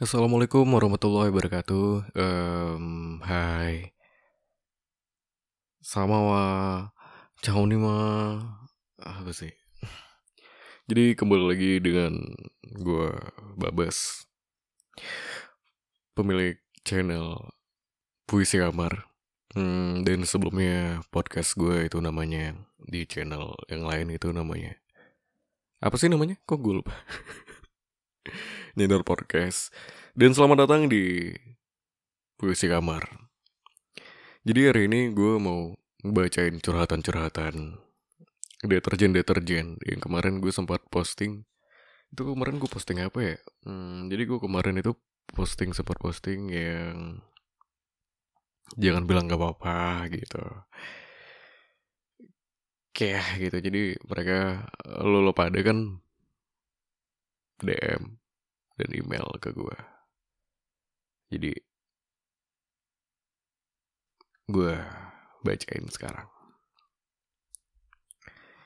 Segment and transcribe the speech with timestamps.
[0.00, 2.16] Assalamualaikum warahmatullahi wabarakatuh.
[2.16, 3.92] Em, hai.
[5.84, 6.44] Sama wa
[7.44, 8.00] ciao nih ma.
[8.96, 9.52] Apa sih?
[10.88, 12.16] Jadi kembali lagi dengan
[12.80, 13.12] gue
[13.60, 14.24] Babas,
[16.16, 17.52] pemilik channel
[18.24, 19.04] Puisi Kamar.
[19.52, 24.80] Hmm, dan sebelumnya podcast gue itu namanya di channel yang lain itu namanya
[25.84, 26.40] apa sih namanya?
[26.48, 26.96] Kok gue lupa?
[28.76, 29.72] Nyedor Podcast.
[30.12, 31.32] Dan selamat datang di
[32.36, 33.30] Puisi Kamar.
[34.44, 37.76] Jadi hari ini gue mau bacain curhatan-curhatan
[38.64, 41.44] deterjen-deterjen yang kemarin gue sempat posting.
[42.12, 43.36] Itu kemarin gue posting apa ya?
[43.64, 44.96] Hmm, jadi gue kemarin itu
[45.30, 47.20] posting sempat posting yang
[48.76, 50.44] jangan bilang gak apa-apa gitu.
[52.96, 53.56] Kayak gitu.
[53.60, 54.68] Jadi mereka
[55.04, 56.00] lo lo pada kan
[57.64, 58.20] DM
[58.80, 59.76] dan email ke gue.
[61.30, 61.52] Jadi
[64.50, 64.74] gue
[65.46, 66.26] bacain sekarang.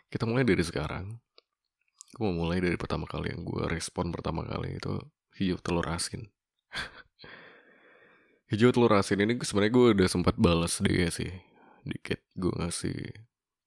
[0.08, 1.18] Kita mulai dari sekarang.
[2.14, 5.02] Gue mau mulai dari pertama kali yang gue respon pertama kali itu
[5.36, 6.30] hijau telur asin.
[8.54, 11.34] hijau telur asin ini sebenarnya gue udah sempat balas dia sih.
[11.82, 12.96] Dikit gue ngasih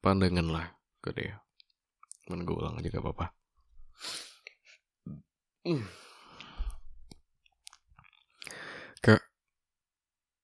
[0.00, 0.66] pandangan lah
[1.04, 1.44] ke dia.
[2.24, 3.36] Cuman gue ulang aja gak apa-apa.
[9.04, 9.20] Kak,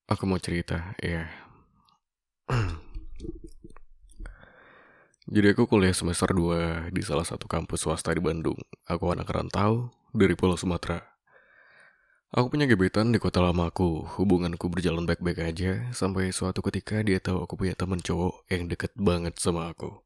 [0.05, 1.33] aku mau cerita, ya.
[5.25, 8.61] Jadi aku kuliah semester 2 di salah satu kampus swasta di Bandung.
[8.85, 11.01] Aku anak rantau dari Pulau Sumatera.
[12.37, 14.05] Aku punya gebetan di kota lamaku.
[14.21, 18.93] Hubunganku berjalan baik-baik aja sampai suatu ketika dia tahu aku punya temen cowok yang deket
[18.93, 20.05] banget sama aku.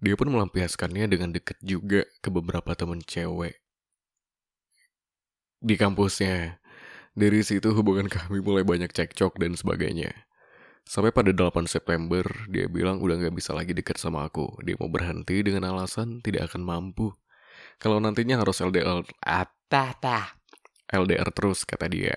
[0.00, 3.59] Dia pun melampiaskannya dengan deket juga ke beberapa temen cewek
[5.60, 6.58] di kampusnya.
[7.12, 10.10] Dari situ hubungan kami mulai banyak cekcok dan sebagainya.
[10.88, 14.58] Sampai pada 8 September, dia bilang udah gak bisa lagi dekat sama aku.
[14.66, 17.14] Dia mau berhenti dengan alasan tidak akan mampu.
[17.78, 20.34] Kalau nantinya harus LDR, apa
[20.90, 22.16] LDR terus kata dia.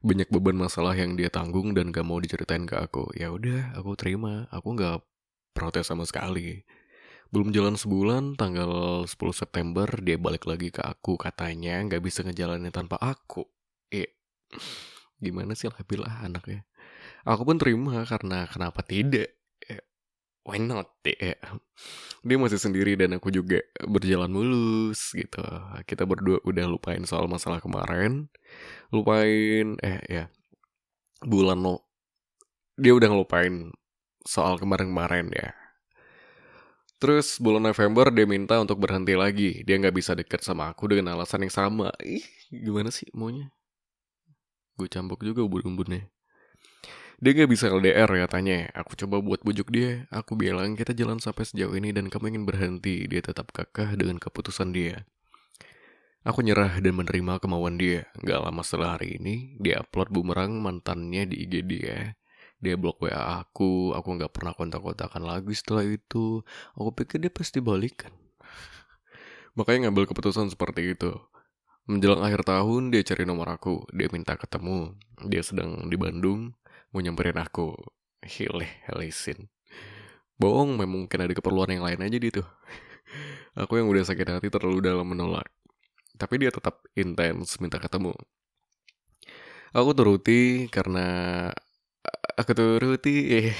[0.00, 3.12] Banyak beban masalah yang dia tanggung dan gak mau diceritain ke aku.
[3.14, 4.48] Ya udah, aku terima.
[4.50, 5.04] Aku gak
[5.54, 6.64] protes sama sekali.
[7.30, 12.74] Belum jalan sebulan, tanggal 10 September dia balik lagi ke aku katanya nggak bisa ngejalanin
[12.74, 13.46] tanpa aku.
[13.94, 14.18] Eh,
[15.22, 16.66] gimana sih labil ah anaknya?
[17.22, 19.30] Aku pun terima karena kenapa tidak?
[19.62, 19.78] Eh,
[20.42, 20.90] why not?
[21.06, 21.38] Eh,
[22.26, 25.42] dia masih sendiri dan aku juga berjalan mulus gitu.
[25.86, 28.26] Kita berdua udah lupain soal masalah kemarin,
[28.90, 30.24] lupain eh ya
[31.22, 31.84] bulan no
[32.80, 33.70] dia udah ngelupain
[34.24, 35.59] soal kemarin-kemarin ya
[37.00, 39.64] Terus bulan November dia minta untuk berhenti lagi.
[39.64, 41.88] Dia nggak bisa deket sama aku dengan alasan yang sama.
[42.04, 43.48] Ih, gimana sih maunya?
[44.76, 46.12] Gue campuk juga ubun-ubunnya.
[47.16, 48.68] Dia nggak bisa LDR katanya.
[48.76, 50.04] Aku coba buat bujuk dia.
[50.12, 53.08] Aku bilang kita jalan sampai sejauh ini dan kamu ingin berhenti.
[53.08, 55.08] Dia tetap kakah dengan keputusan dia.
[56.20, 58.12] Aku nyerah dan menerima kemauan dia.
[58.20, 62.19] Gak lama setelah hari ini, dia upload bumerang mantannya di IG dia
[62.60, 66.44] dia blok WA aku, aku nggak pernah kontak-kontakan lagi setelah itu.
[66.76, 68.12] Aku pikir dia pasti balikan.
[69.56, 71.16] Makanya ngambil keputusan seperti itu.
[71.88, 73.88] Menjelang akhir tahun, dia cari nomor aku.
[73.96, 74.92] Dia minta ketemu.
[75.24, 76.52] Dia sedang di Bandung,
[76.92, 77.72] mau nyamperin aku.
[78.20, 79.48] Hileh, helisin.
[80.36, 82.44] Bohong, memang mungkin ada keperluan yang lain aja gitu.
[83.60, 85.48] aku yang udah sakit hati terlalu dalam menolak.
[86.20, 88.12] Tapi dia tetap intens minta ketemu.
[89.72, 91.48] Aku turuti karena
[92.40, 93.52] aku turuti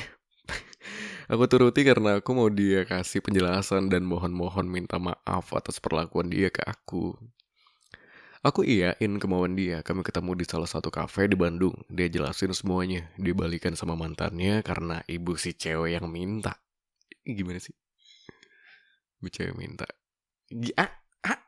[1.33, 6.49] aku turuti karena aku mau dia kasih penjelasan dan mohon-mohon minta maaf atas perlakuan dia
[6.49, 7.15] ke aku.
[8.41, 9.85] Aku iyain kemauan dia.
[9.85, 11.77] Kami ketemu di salah satu kafe di Bandung.
[11.93, 13.05] Dia jelasin semuanya.
[13.21, 16.57] Dibalikan sama mantannya karena ibu si cewek yang minta.
[17.21, 17.77] Gimana sih?
[19.21, 19.85] Ibu cewek minta.
[20.81, 20.89] Ah,
[21.21, 21.41] ah.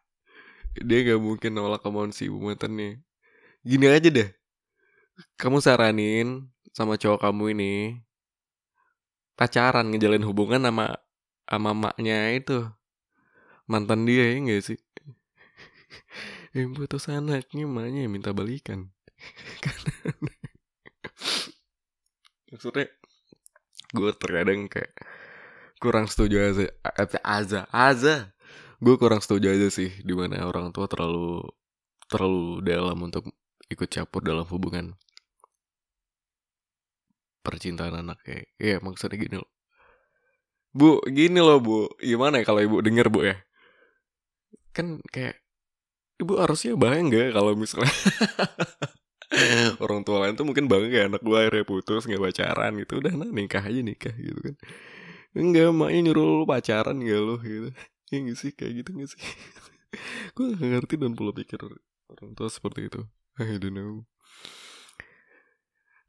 [0.77, 3.01] Dia gak mungkin nolak kemauan si ibu mantannya.
[3.65, 4.29] Gini aja deh.
[5.41, 7.73] Kamu saranin sama cowok kamu ini
[9.37, 10.97] pacaran ngejalin hubungan sama
[11.49, 12.69] sama maknya itu.
[13.71, 14.79] Mantan dia ya gak sih?
[16.57, 18.93] Yang putus anaknya maknya minta balikan.
[22.51, 22.87] Maksudnya
[23.93, 24.93] gue terkadang kayak
[25.77, 26.67] kurang setuju aja
[27.27, 28.17] aza aza
[28.81, 31.45] gue kurang setuju aja sih di mana orang tua terlalu
[32.09, 33.29] terlalu dalam untuk
[33.69, 34.97] ikut campur dalam hubungan
[37.43, 39.51] percintaan anak kayak Iya maksudnya gini loh.
[40.73, 41.91] Bu gini loh bu.
[42.01, 43.37] Gimana ya kalau ibu denger bu ya?
[44.73, 45.37] Kan kayak
[46.23, 47.93] ibu harusnya bangga kalau misalnya
[49.85, 53.03] orang tua lain tuh mungkin bangga anak gue akhirnya putus nggak pacaran gitu.
[53.03, 54.57] Udah nah nikah aja nikah gitu kan.
[55.33, 57.69] Enggak maknya nyuruh lu pacaran gak lo gitu.
[58.13, 58.51] Ya gak sih?
[58.53, 59.21] Kayak gitu gak sih?
[60.37, 61.61] Gue gak ngerti dan pola pikir
[62.13, 63.01] orang tua seperti itu.
[63.41, 64.05] I don't know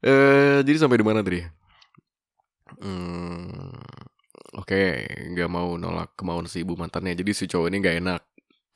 [0.04, 1.40] eh jadi sampai di mana tadi
[2.84, 3.72] hmm,
[4.60, 8.22] oke okay, nggak mau nolak kemauan si ibu mantannya jadi si cowok ini nggak enak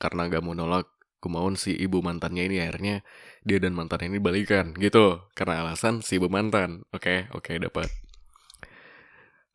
[0.01, 0.89] karena nggak mau nolak
[1.21, 3.05] kemauan si ibu mantannya ini akhirnya
[3.45, 7.61] dia dan mantannya ini balikan gitu karena alasan si ibu mantan oke okay, oke okay,
[7.61, 7.85] dapat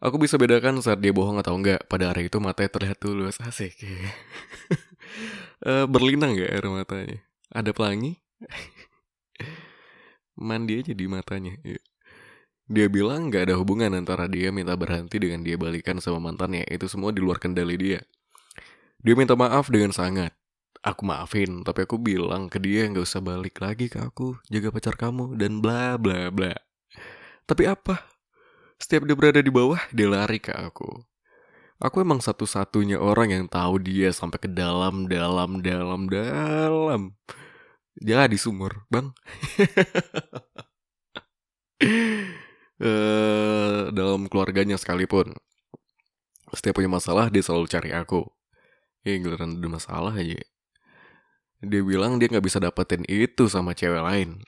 [0.04, 1.88] Aku bisa bedakan saat dia bohong atau enggak.
[1.88, 3.40] Pada hari itu matanya terlihat tulus.
[3.40, 3.72] Asik.
[5.64, 7.24] uh, berlinang gak air matanya?
[7.48, 8.20] Ada pelangi?
[10.34, 11.54] Mandi aja di matanya.
[11.62, 11.82] Iya.
[12.64, 16.64] Dia bilang gak ada hubungan antara dia minta berhenti dengan dia balikan sama mantannya.
[16.66, 18.00] Itu semua di luar kendali dia.
[19.04, 20.32] Dia minta maaf dengan sangat.
[20.84, 24.96] Aku maafin, tapi aku bilang ke dia gak usah balik lagi ke aku, jaga pacar
[25.00, 26.52] kamu, dan bla bla bla.
[27.48, 28.04] Tapi apa?
[28.76, 31.04] Setiap dia berada di bawah, dia lari ke aku.
[31.80, 37.12] Aku emang satu-satunya orang yang tahu dia sampai ke dalam, dalam, dalam, dalam.
[37.98, 39.14] Jadi sumur, bang.
[42.82, 45.30] uh, dalam keluarganya sekalipun.
[46.50, 48.26] Setiap punya masalah, dia selalu cari aku.
[49.06, 50.42] Ya, giliran ada masalah aja.
[51.64, 54.42] Dia bilang dia nggak bisa dapetin itu sama cewek lain.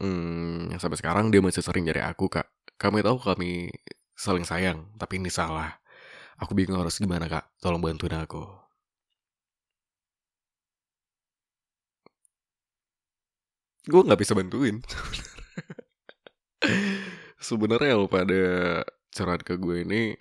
[0.00, 2.48] Hmm, sampai sekarang dia masih sering nyari aku, kak.
[2.76, 3.72] Kami tahu kami
[4.16, 5.80] saling sayang, tapi ini salah.
[6.36, 8.65] Aku bingung harus gimana kak, tolong bantuin aku.
[13.86, 14.82] Gue gak bisa bantuin.
[17.38, 18.82] Sebenarnya lo pada
[19.14, 20.18] cerat ke gue ini,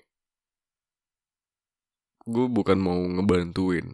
[2.26, 3.90] gue bukan mau ngebantuin.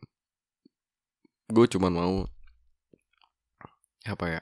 [1.47, 2.27] Gue cuma mau
[4.07, 4.41] apa ya?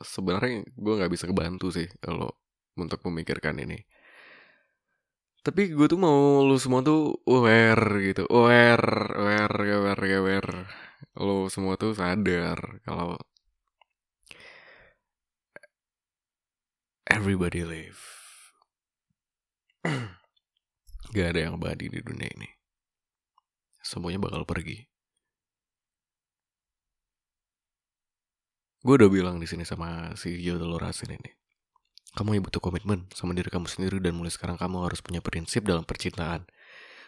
[0.00, 2.32] Sebenarnya gue nggak bisa kebantu sih kalau
[2.76, 3.78] untuk memikirkan ini.
[5.40, 10.52] Tapi gue tuh mau lu semua tuh aware gitu, aware, aware, aware, aware.
[11.16, 13.16] Lu semua tuh sadar kalau
[17.10, 17.98] everybody live.
[21.14, 22.46] Gak ada yang abadi di dunia ini.
[23.82, 24.86] Semuanya bakal pergi.
[28.80, 31.30] Gue udah bilang di sini sama si Jo Asin ini.
[32.14, 35.66] Kamu yang butuh komitmen sama diri kamu sendiri dan mulai sekarang kamu harus punya prinsip
[35.66, 36.46] dalam percintaan.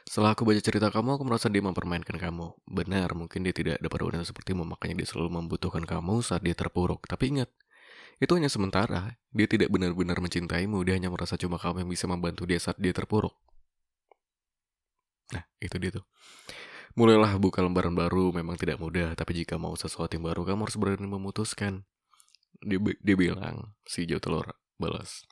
[0.03, 2.59] Setelah aku baca cerita kamu, aku merasa dia mempermainkan kamu.
[2.67, 7.07] Benar, mungkin dia tidak dapat wanita sepertimu, makanya dia selalu membutuhkan kamu saat dia terpuruk.
[7.07, 7.51] Tapi ingat,
[8.19, 9.17] itu hanya sementara.
[9.33, 12.93] Dia tidak benar-benar mencintaimu, dia hanya merasa cuma kamu yang bisa membantu dia saat dia
[12.93, 13.33] terpuruk.
[15.33, 16.05] Nah, itu dia tuh.
[16.93, 20.77] Mulailah buka lembaran baru, memang tidak mudah, tapi jika mau sesuatu yang baru, kamu harus
[20.77, 21.89] berani memutuskan.
[22.61, 24.45] Dia, dia bilang, si Jo Telur,
[24.77, 25.25] balas.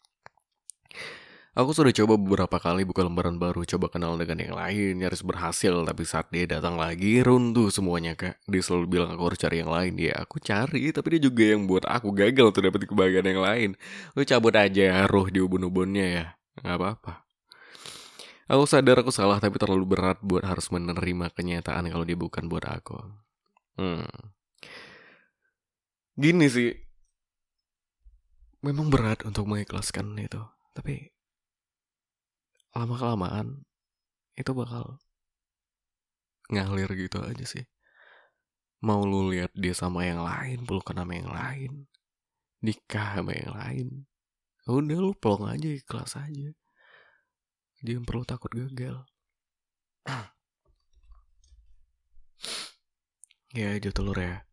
[1.51, 5.75] Aku sudah coba beberapa kali buka lembaran baru, coba kenal dengan yang lain, nyaris berhasil,
[5.83, 8.39] tapi saat dia datang lagi, runtuh semuanya kak.
[8.47, 11.67] Dia selalu bilang aku harus cari yang lain, ya aku cari, tapi dia juga yang
[11.67, 13.71] buat aku gagal untuk dapat kebahagiaan yang lain.
[14.15, 16.27] Lu cabut aja roh di ubun-ubunnya ya,
[16.63, 17.13] nggak apa-apa.
[18.47, 22.63] Aku sadar aku salah, tapi terlalu berat buat harus menerima kenyataan kalau dia bukan buat
[22.63, 22.95] aku.
[23.75, 24.07] Hmm.
[26.15, 26.71] Gini sih,
[28.63, 30.39] memang berat untuk mengikhlaskan itu
[30.71, 31.11] tapi
[32.77, 33.67] lama kelamaan
[34.39, 34.99] itu bakal
[36.51, 37.65] ngalir gitu aja sih.
[38.81, 41.91] Mau lu lihat dia sama yang lain pelukan sama yang lain
[42.61, 43.89] nikah sama yang lain
[44.71, 46.55] udah lu pelong aja ikhlas aja.
[47.83, 48.97] Jangan perlu takut gagal.
[53.51, 54.47] Ya jatuh telur ya.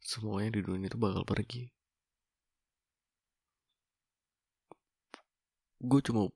[0.00, 1.68] Semuanya di dunia itu bakal pergi.
[5.84, 6.32] Gue cuma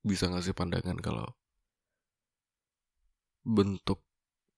[0.00, 1.28] bisa ngasih pandangan kalau
[3.44, 4.04] bentuk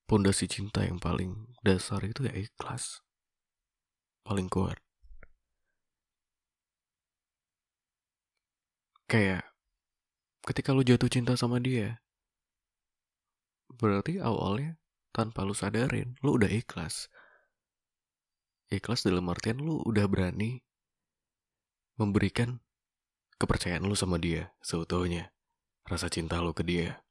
[0.06, 3.02] pondasi cinta yang paling dasar itu ya ikhlas.
[4.22, 4.78] Paling kuat.
[9.10, 9.44] Kayak
[10.46, 12.00] ketika lu jatuh cinta sama dia
[13.72, 14.76] berarti awalnya
[15.16, 17.10] tanpa lu sadarin lu udah ikhlas.
[18.72, 20.64] Ikhlas dalam artian lu udah berani
[22.00, 22.60] memberikan
[23.42, 25.34] kepercayaan lu sama dia seutuhnya,
[25.82, 27.02] rasa cinta lu ke dia.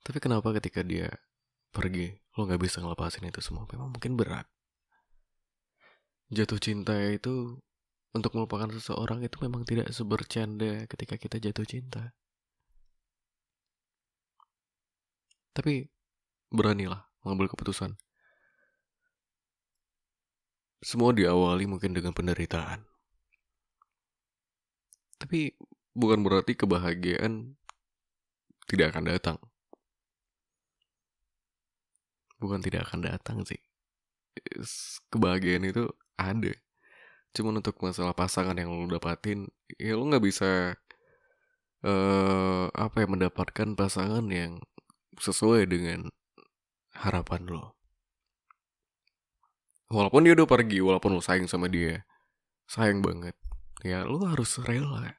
[0.00, 1.12] Tapi kenapa ketika dia
[1.68, 3.68] pergi, lu gak bisa ngelepasin itu semua?
[3.68, 4.48] Memang mungkin berat.
[6.32, 7.60] Jatuh cinta itu
[8.16, 12.16] untuk melupakan seseorang itu memang tidak sebercanda ketika kita jatuh cinta.
[15.52, 15.84] Tapi
[16.48, 17.92] beranilah mengambil keputusan
[20.78, 22.97] semua diawali mungkin dengan penderitaan.
[25.18, 25.54] Tapi
[25.98, 27.58] bukan berarti kebahagiaan
[28.70, 29.38] tidak akan datang.
[32.38, 33.58] Bukan tidak akan datang sih.
[35.10, 36.54] Kebahagiaan itu ada.
[37.34, 40.78] Cuman untuk masalah pasangan yang lo dapatin, ya lo nggak bisa
[41.82, 44.62] uh, apa ya mendapatkan pasangan yang
[45.18, 46.06] sesuai dengan
[46.94, 47.74] harapan lo.
[49.88, 52.04] Walaupun dia udah pergi, walaupun lo sayang sama dia,
[52.68, 53.34] sayang banget,
[53.82, 55.18] ya lo harus rela.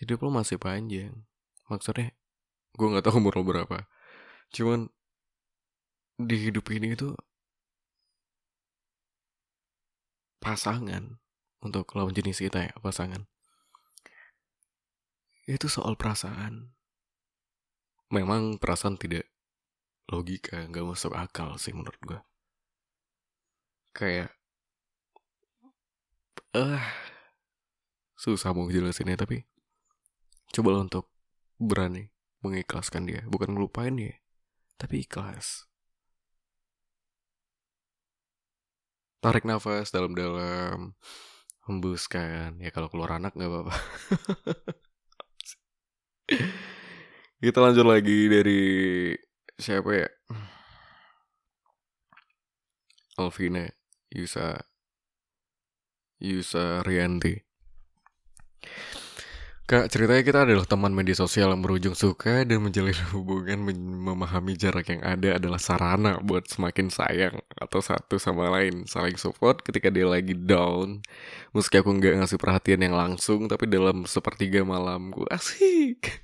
[0.00, 1.12] Hidup lo masih panjang.
[1.68, 2.16] Maksudnya,
[2.74, 3.84] gue nggak tahu umur lo berapa.
[4.50, 4.88] Cuman
[6.20, 7.16] di hidup ini itu
[10.40, 11.20] pasangan
[11.60, 13.28] untuk lawan jenis kita ya pasangan
[15.44, 16.72] itu soal perasaan
[18.08, 19.28] memang perasaan tidak
[20.08, 22.20] logika nggak masuk akal sih menurut gue
[23.92, 24.32] kayak
[26.56, 26.82] uh,
[28.18, 29.46] susah mau jelasinnya tapi
[30.50, 31.10] coba untuk
[31.60, 32.10] berani
[32.42, 33.22] mengikhlaskan dia.
[33.28, 34.16] Bukan ngelupain dia
[34.80, 35.68] tapi ikhlas.
[39.20, 40.96] Tarik nafas dalam-dalam
[41.68, 42.56] hembuskan.
[42.56, 43.74] Ya kalau keluar anak nggak apa-apa.
[47.44, 48.62] Kita lanjut lagi dari
[49.60, 50.08] siapa ya?
[53.20, 53.68] Alvina
[54.08, 54.69] Yusa
[56.20, 57.50] Yusa Rianti
[59.70, 63.70] Kak, ceritanya kita adalah teman media sosial yang berujung suka dan menjalin hubungan
[64.02, 69.62] memahami jarak yang ada adalah sarana buat semakin sayang atau satu sama lain saling support
[69.62, 71.06] ketika dia lagi down.
[71.54, 76.18] Meski aku nggak ngasih perhatian yang langsung, tapi dalam sepertiga malamku asik.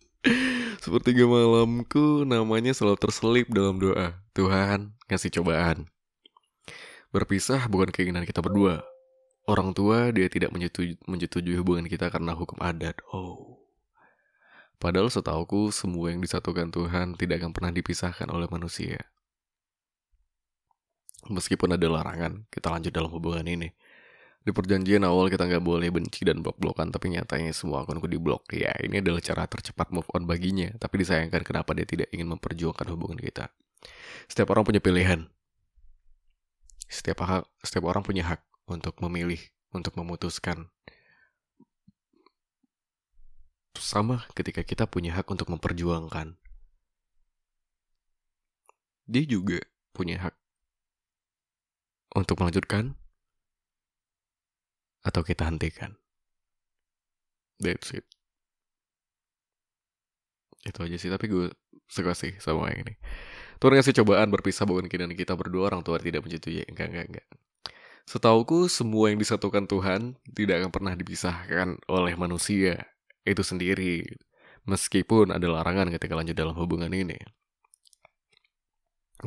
[0.84, 4.16] sepertiga malamku namanya selalu terselip dalam doa.
[4.32, 5.92] Tuhan, ngasih cobaan.
[7.12, 8.80] Berpisah bukan keinginan kita berdua,
[9.48, 13.00] orang tua dia tidak menyetujui, hubungan kita karena hukum adat.
[13.10, 13.64] Oh.
[14.78, 19.08] Padahal setauku semua yang disatukan Tuhan tidak akan pernah dipisahkan oleh manusia.
[21.26, 23.74] Meskipun ada larangan, kita lanjut dalam hubungan ini.
[24.38, 28.46] Di perjanjian awal kita nggak boleh benci dan blok-blokan, tapi nyatanya semua akunku diblok.
[28.54, 32.86] Ya, ini adalah cara tercepat move on baginya, tapi disayangkan kenapa dia tidak ingin memperjuangkan
[32.94, 33.50] hubungan kita.
[34.30, 35.26] Setiap orang punya pilihan.
[36.88, 39.40] Setiap hak, setiap orang punya hak untuk memilih,
[39.72, 40.68] untuk memutuskan.
[43.74, 46.36] Sama ketika kita punya hak untuk memperjuangkan.
[49.08, 49.64] Dia juga
[49.96, 50.36] punya hak
[52.12, 52.92] untuk melanjutkan
[55.00, 55.96] atau kita hentikan.
[57.58, 58.04] That's it.
[60.66, 61.48] Itu aja sih, tapi gue
[61.88, 62.94] suka sih sama yang ini.
[63.58, 66.68] Tuhan ngasih cobaan berpisah bukan kita kita berdua orang tua tidak menyetujui.
[66.68, 67.26] Enggak, enggak, enggak.
[68.08, 72.88] Setauku semua yang disatukan Tuhan tidak akan pernah dipisahkan oleh manusia
[73.28, 74.00] itu sendiri.
[74.64, 77.20] Meskipun ada larangan ketika lanjut dalam hubungan ini.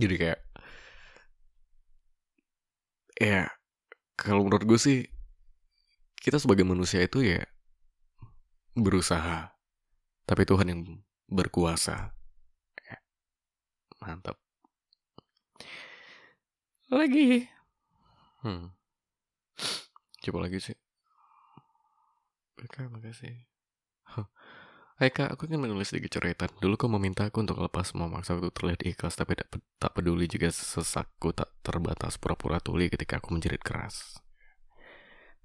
[0.02, 0.42] Jadi kayak
[3.22, 3.54] ya
[4.18, 5.06] kalau menurut gue sih
[6.18, 7.46] kita sebagai manusia itu ya
[8.74, 9.54] berusaha
[10.26, 10.82] tapi Tuhan yang
[11.30, 12.18] berkuasa
[14.02, 14.42] mantap
[16.90, 17.46] lagi
[18.42, 18.74] Hmm.
[20.22, 20.78] Coba lagi sih.
[22.62, 23.46] Kak, makasih.
[25.02, 26.46] Kak, aku ingin menulis sedikit cerita.
[26.62, 29.50] Dulu kau meminta aku untuk lepas memaksa waktu terlihat ikhlas, tapi tak,
[29.82, 34.22] tak peduli juga sesakku tak terbatas pura-pura tuli ketika aku menjerit keras.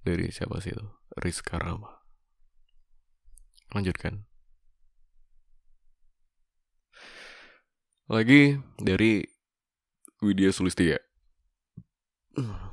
[0.05, 0.85] Dari siapa sih itu?
[1.17, 1.89] Rizka Rama.
[3.73, 4.29] Lanjutkan.
[8.13, 9.25] Lagi dari
[10.21, 11.01] Widya Sulistia.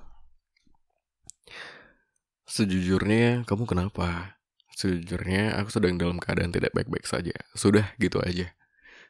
[2.54, 4.38] Sejujurnya, kamu kenapa?
[4.78, 7.34] Sejujurnya, aku sedang dalam keadaan tidak baik-baik saja.
[7.58, 8.54] Sudah, gitu aja.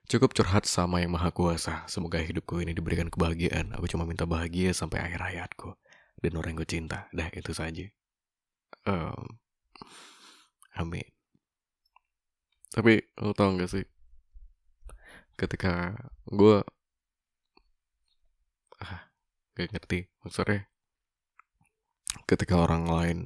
[0.08, 1.84] Cukup curhat sama yang maha kuasa.
[1.92, 3.76] Semoga hidupku ini diberikan kebahagiaan.
[3.76, 5.76] Aku cuma minta bahagia sampai akhir hayatku.
[6.24, 7.12] Dan orang yang ku cinta.
[7.12, 7.84] Dah, itu saja.
[8.88, 9.44] Um,
[10.80, 11.04] amin.
[12.72, 13.84] Tapi, lo tau gak sih?
[15.36, 16.00] Ketika
[16.32, 16.64] gue...
[18.80, 19.12] Ah,
[19.60, 20.08] gak ngerti.
[20.24, 20.64] Maksudnya,
[22.30, 23.20] ketika orang lain,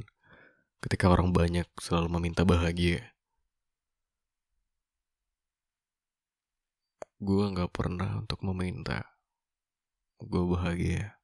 [0.83, 3.13] ketika orang banyak selalu meminta bahagia.
[7.17, 9.05] Gue gak pernah untuk meminta
[10.21, 11.17] gue bahagia.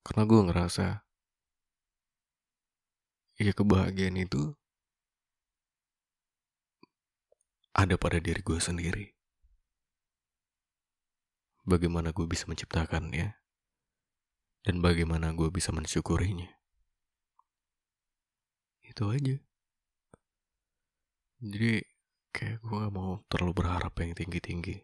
[0.00, 0.86] Karena gue ngerasa,
[3.36, 4.56] ya kebahagiaan itu
[7.76, 9.20] ada pada diri gue sendiri.
[11.70, 13.39] bagaimana gue bisa menciptakannya
[14.64, 16.48] dan bagaimana gue bisa mensyukurinya.
[18.84, 19.38] Itu aja.
[21.40, 21.80] Jadi
[22.34, 24.76] kayak gue gak mau terlalu berharap yang tinggi-tinggi.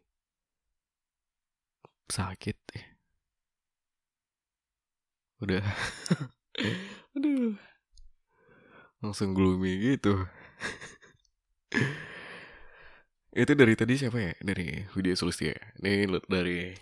[2.09, 2.87] Sakit ya.
[5.45, 5.65] Udah.
[7.19, 7.61] Aduh.
[9.05, 10.25] Langsung gloomy gitu.
[13.37, 14.33] Itu dari tadi siapa ya?
[14.41, 15.53] Dari Widya Sulistia.
[15.85, 16.73] Ini dari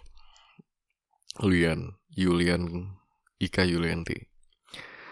[1.35, 2.95] Julian, Julian
[3.43, 4.15] Ika Yulianti.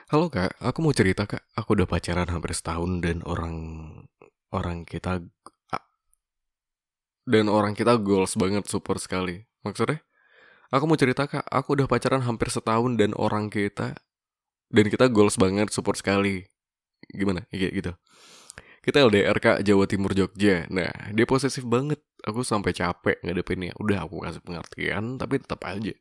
[0.06, 1.42] Halo kak, aku mau cerita kak.
[1.58, 3.58] Aku udah pacaran hampir setahun dan orang
[4.54, 5.18] orang kita
[7.26, 9.42] dan orang kita goals banget super sekali.
[9.66, 9.98] Maksudnya?
[10.70, 13.98] Aku mau cerita kak, aku udah pacaran hampir setahun dan orang kita
[14.70, 16.46] dan kita goals banget support sekali.
[17.10, 17.50] Gimana?
[17.50, 17.92] Kayak gitu.
[18.82, 24.02] Kita LDR kak Jawa Timur Jogja Nah dia posesif banget Aku sampai capek ngadepinnya Udah
[24.02, 25.94] aku kasih pengertian Tapi tetap aja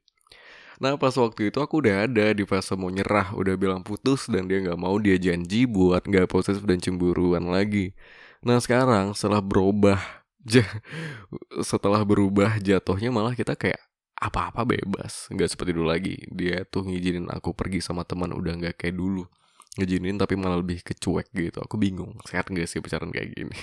[0.82, 4.50] Nah pas waktu itu aku udah ada di fase mau nyerah Udah bilang putus dan
[4.50, 7.94] dia gak mau Dia janji buat gak posesif dan cemburuan lagi.
[8.42, 10.02] Nah sekarang setelah berubah
[11.70, 13.78] Setelah berubah jatuhnya malah kita kayak
[14.18, 16.18] apa-apa bebas Gak seperti dulu lagi.
[16.34, 19.30] Dia tuh ngizinin aku pergi sama teman Udah gak kayak dulu.
[19.78, 21.62] Ngejinin tapi malah lebih kecuek gitu.
[21.62, 23.54] Aku bingung sehat gak sih pacaran kayak gini?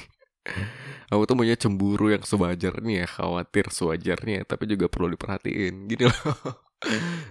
[1.13, 5.91] Aku tuh punya cemburu yang sewajarnya khawatir sewajarnya tapi juga perlu diperhatiin.
[5.91, 6.63] Gini loh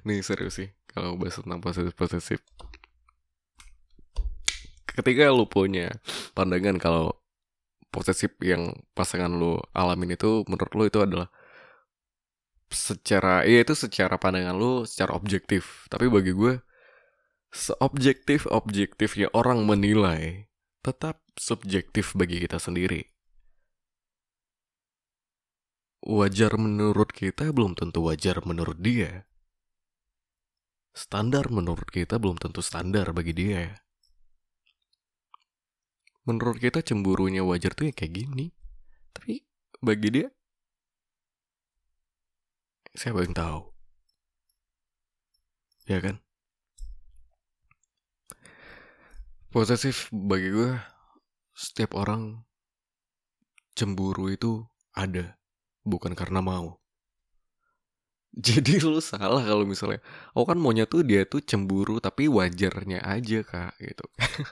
[0.07, 2.39] nih serius sih kalau bahas tentang posesif posesif
[4.91, 5.93] ketika lu punya
[6.33, 7.15] pandangan kalau
[7.93, 11.31] posesif yang pasangan lu alamin itu menurut lu itu adalah
[12.67, 16.59] secara iya itu secara pandangan lu secara objektif tapi bagi gue
[17.53, 20.51] seobjektif-objektifnya orang menilai,
[20.83, 23.07] tetap subjektif bagi kita sendiri.
[26.07, 29.27] Wajar menurut kita belum tentu wajar menurut dia.
[30.97, 33.69] Standar menurut kita belum tentu standar bagi dia.
[36.25, 38.49] Menurut kita cemburunya wajar tuh ya kayak gini.
[39.13, 39.45] Tapi
[39.77, 40.27] bagi dia,
[42.97, 43.61] siapa yang tahu?
[45.85, 46.17] Ya kan?
[49.53, 50.81] Posesif bagi gue
[51.53, 52.41] setiap orang
[53.77, 54.65] cemburu itu
[54.97, 55.37] ada
[55.85, 56.81] bukan karena mau.
[58.45, 59.97] Jadi lu salah kalau misalnya,
[60.37, 64.05] oh kan maunya tuh dia tuh cemburu tapi wajarnya aja kak gitu.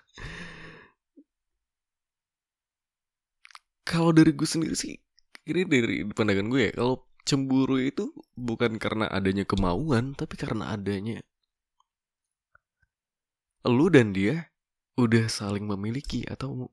[3.90, 4.98] kalau dari gue sendiri sih,
[5.46, 11.22] ini dari pandangan gue ya, kalau cemburu itu bukan karena adanya kemauan, tapi karena adanya
[13.66, 14.54] lu dan dia
[14.94, 16.70] udah saling memiliki atau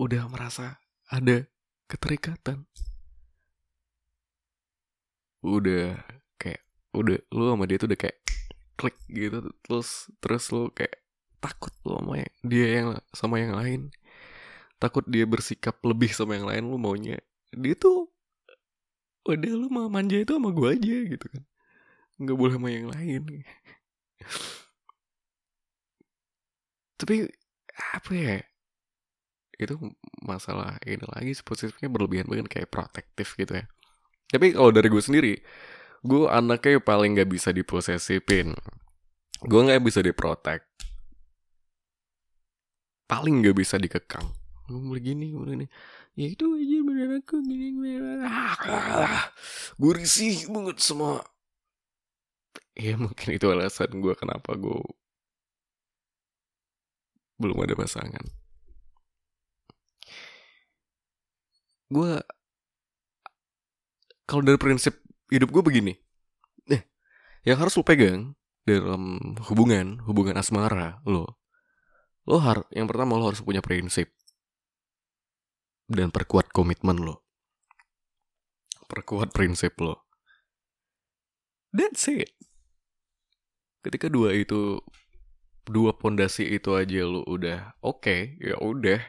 [0.00, 0.80] udah merasa
[1.12, 1.44] ada
[1.84, 2.64] keterikatan.
[5.42, 5.98] Udah
[6.40, 6.62] kayak
[6.94, 8.18] udah lu sama dia tuh udah kayak
[8.78, 11.02] klik gitu terus terus lu kayak
[11.42, 13.80] takut lu sama dia yang sama yang lain.
[14.78, 17.18] Takut dia bersikap lebih sama yang lain lu maunya.
[17.50, 18.10] Dia tuh
[19.26, 21.42] udah lu mau manja itu sama gue aja gitu kan.
[22.18, 23.22] Nggak boleh sama yang lain.
[26.98, 27.30] tapi
[27.94, 28.36] apa ya
[29.58, 29.74] itu
[30.22, 33.66] masalah ini lagi posisinya berlebihan banget kayak protektif gitu ya
[34.28, 35.34] tapi kalau dari gue sendiri
[36.04, 38.54] gue anaknya paling nggak bisa diposesifin.
[39.42, 40.62] Gue nggak bisa diprotek.
[43.10, 44.30] Paling nggak bisa dikekang.
[44.68, 45.66] Gue begini gue ini
[46.18, 47.78] ya itu aja benar aku gini
[49.78, 51.22] gue risih banget semua
[52.74, 54.82] ya mungkin itu alasan gue kenapa gue
[57.38, 58.26] belum ada pasangan.
[61.88, 62.18] Gue
[64.28, 65.00] kalau dari prinsip
[65.32, 65.96] hidup gue begini,
[66.68, 66.84] eh,
[67.48, 68.36] yang harus lo pegang
[68.68, 71.40] dalam hubungan, hubungan asmara lo,
[72.28, 74.12] lo har, yang pertama lo harus punya prinsip
[75.88, 77.24] dan perkuat komitmen lo,
[78.84, 80.04] perkuat prinsip lo.
[81.72, 82.36] That's it.
[83.80, 84.84] Ketika dua itu
[85.68, 89.00] dua pondasi itu aja lu udah oke okay, ya udah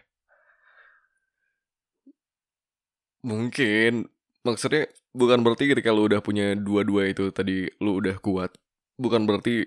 [3.23, 4.11] mungkin
[4.43, 8.53] maksudnya bukan berarti ketika lu udah punya dua-dua itu tadi lu udah kuat
[8.95, 9.65] bukan berarti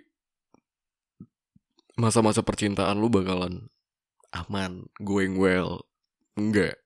[1.99, 3.69] masa-masa percintaan lu bakalan
[4.33, 5.83] aman going well
[6.39, 6.79] enggak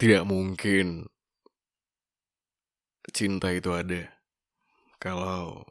[0.00, 1.06] tidak mungkin
[3.14, 4.10] cinta itu ada
[4.98, 5.62] kalau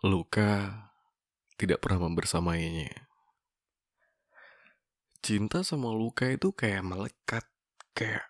[0.00, 0.88] luka
[1.60, 3.09] tidak pernah membersamainya.
[5.20, 7.44] Cinta sama luka itu kayak melekat,
[7.92, 8.24] kayak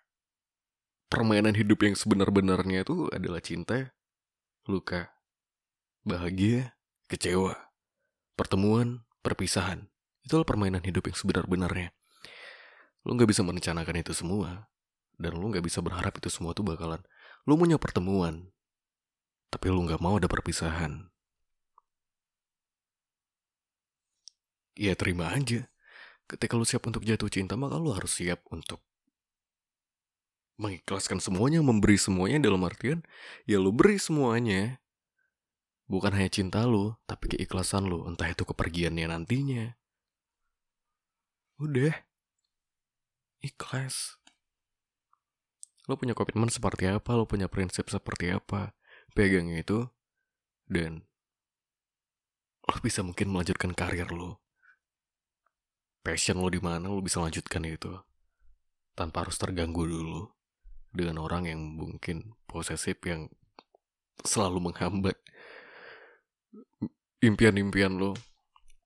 [1.07, 3.95] permainan hidup yang sebenar-benarnya itu adalah cinta,
[4.67, 5.15] luka,
[6.03, 6.75] bahagia,
[7.07, 7.55] kecewa,
[8.35, 9.87] pertemuan, perpisahan.
[10.21, 11.95] Itulah permainan hidup yang sebenar-benarnya.
[13.07, 14.69] Lu gak bisa merencanakan itu semua.
[15.17, 17.01] Dan lu gak bisa berharap itu semua tuh bakalan.
[17.45, 18.49] Lu punya pertemuan.
[19.49, 21.09] Tapi lu gak mau ada perpisahan.
[24.77, 25.67] Ya terima aja.
[26.31, 28.79] Ketika lu siap untuk jatuh cinta, maka lu harus siap untuk
[30.55, 33.03] mengikhlaskan semuanya, memberi semuanya dalam artian,
[33.43, 34.79] ya lu beri semuanya.
[35.91, 39.75] Bukan hanya cinta lu, tapi keikhlasan lu, entah itu kepergiannya nantinya.
[41.59, 41.91] Udah.
[43.43, 44.15] Ikhlas.
[45.91, 48.71] Lo punya komitmen seperti apa, lo punya prinsip seperti apa.
[49.11, 49.91] Pegang itu,
[50.71, 51.03] dan
[52.63, 54.39] lo bisa mungkin melanjutkan karir lo
[56.01, 57.93] passion lo di mana lo bisa lanjutkan itu.
[58.97, 60.29] Tanpa harus terganggu dulu
[60.91, 63.31] dengan orang yang mungkin posesif yang
[64.21, 65.17] selalu menghambat
[67.23, 68.17] impian-impian lo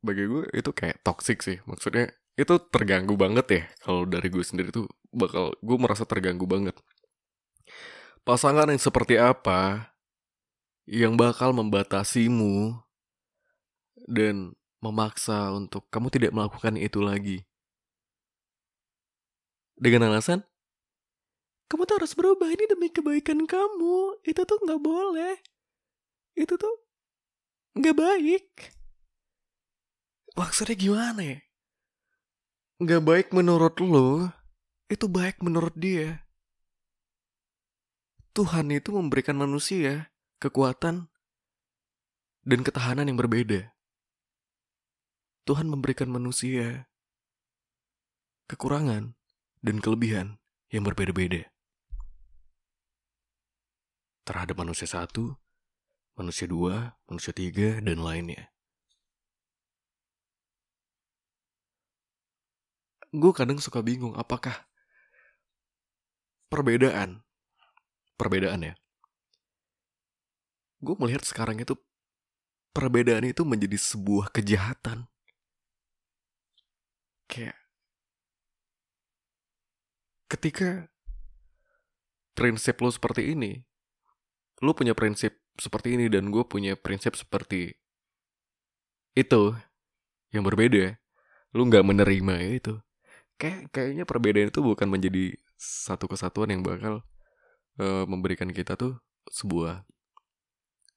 [0.06, 1.58] bagi gue itu kayak toxic sih.
[1.66, 3.64] Maksudnya itu terganggu banget ya.
[3.82, 6.76] Kalau dari gue sendiri tuh bakal gue merasa terganggu banget.
[8.22, 9.90] Pasangan yang seperti apa
[10.86, 12.78] yang bakal membatasimu
[14.06, 14.54] dan
[14.86, 17.38] memaksa untuk kamu tidak melakukan itu lagi.
[19.76, 20.46] Dengan alasan,
[21.68, 24.22] kamu tuh harus berubah ini demi kebaikan kamu.
[24.22, 25.36] Itu tuh nggak boleh.
[26.38, 26.76] Itu tuh
[27.76, 28.46] nggak baik.
[30.40, 31.40] Maksudnya gimana ya?
[32.80, 34.32] Nggak baik menurut lo,
[34.88, 36.24] itu baik menurut dia.
[38.36, 40.12] Tuhan itu memberikan manusia
[40.44, 41.08] kekuatan
[42.44, 43.75] dan ketahanan yang berbeda.
[45.46, 46.90] Tuhan memberikan manusia
[48.50, 49.14] kekurangan
[49.62, 50.42] dan kelebihan
[50.74, 51.46] yang berbeda-beda.
[54.26, 55.38] Terhadap manusia satu,
[56.18, 58.50] manusia dua, manusia tiga, dan lainnya.
[63.14, 64.66] Gue kadang suka bingung apakah
[66.50, 67.22] perbedaan,
[68.18, 68.74] perbedaan ya.
[70.82, 71.78] Gue melihat sekarang itu
[72.74, 75.06] perbedaan itu menjadi sebuah kejahatan
[77.26, 77.58] kayak
[80.30, 80.90] ketika
[82.36, 83.64] prinsip lo seperti ini,
[84.60, 87.72] lo punya prinsip seperti ini dan gue punya prinsip seperti
[89.16, 89.56] itu
[90.36, 91.00] yang berbeda,
[91.56, 92.74] lo nggak menerima ya itu.
[93.40, 97.04] Kayak kayaknya perbedaan itu bukan menjadi satu kesatuan yang bakal
[97.80, 99.00] uh, memberikan kita tuh
[99.32, 99.84] sebuah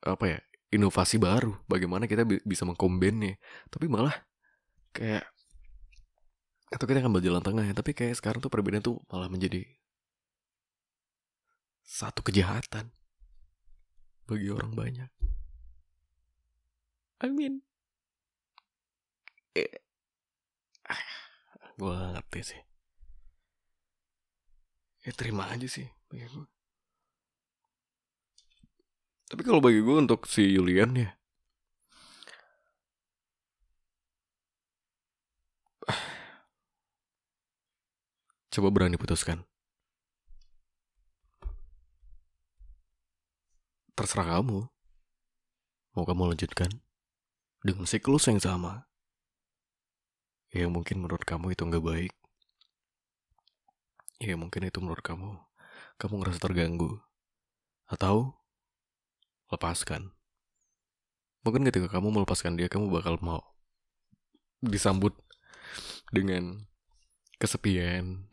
[0.03, 0.39] apa ya
[0.71, 3.41] inovasi baru bagaimana kita bisa mengkombinnya
[3.73, 4.15] tapi malah
[4.95, 5.27] kayak
[6.69, 9.65] atau kita akan berjalan tengah ya tapi kayak sekarang tuh perbedaan tuh malah menjadi
[11.89, 12.93] satu kejahatan
[14.29, 15.11] bagi orang banyak.
[17.25, 17.65] I mean
[19.57, 19.81] eh,
[21.81, 22.61] gue ngerti sih.
[25.09, 26.47] Ya terima aja sih bagi gue
[29.29, 31.13] tapi kalau bagi gue untuk si Julian ya
[38.49, 39.45] Coba berani putuskan.
[43.93, 44.65] Terserah kamu.
[45.93, 46.71] Mau kamu lanjutkan
[47.61, 48.89] dengan siklus yang sama.
[50.49, 52.13] Ya mungkin menurut kamu itu nggak baik.
[54.23, 55.37] Ya mungkin itu menurut kamu.
[56.01, 57.03] Kamu ngerasa terganggu.
[57.85, 58.39] Atau
[59.53, 60.13] lepaskan.
[61.45, 63.41] Mungkin ketika kamu melepaskan dia, kamu bakal mau
[64.61, 65.15] disambut
[66.11, 66.67] dengan
[67.39, 68.27] kesepian,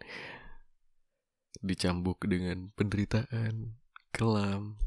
[1.61, 3.77] dicambuk dengan penderitaan,
[4.09, 4.81] kelam,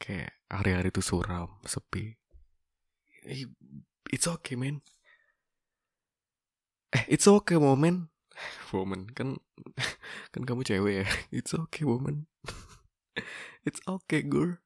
[0.00, 2.16] kayak hari-hari itu suram, sepi.
[4.08, 4.80] It's okay, man.
[6.90, 8.08] Eh, it's okay, woman.
[8.72, 9.36] Woman, kan
[10.32, 11.06] kan kamu cewek ya.
[11.42, 12.24] It's okay, woman.
[13.68, 14.56] It's okay, girl.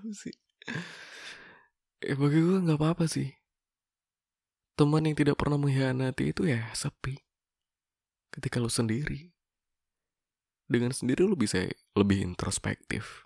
[0.00, 0.32] Apa sih?
[2.00, 3.41] Eh, bagi gue gak apa-apa sih
[4.82, 7.14] Teman yang tidak pernah mengkhianati itu ya sepi.
[8.34, 9.30] Ketika lu sendiri.
[10.66, 13.22] Dengan sendiri lu bisa lebih introspektif.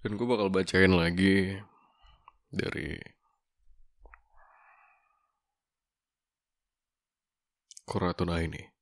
[0.00, 1.60] Dan gue bakal bacain lagi
[2.48, 2.96] dari
[7.84, 8.75] Kuratuna ini.